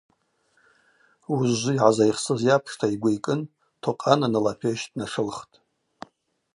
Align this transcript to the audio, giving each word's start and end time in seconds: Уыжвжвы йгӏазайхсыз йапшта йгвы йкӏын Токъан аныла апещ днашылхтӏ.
Уыжвжвы 1.31 1.71
йгӏазайхсыз 1.75 2.41
йапшта 2.49 2.85
йгвы 2.93 3.09
йкӏын 3.17 3.41
Токъан 3.81 4.19
аныла 4.25 4.51
апещ 4.57 4.81
днашылхтӏ. 4.91 5.55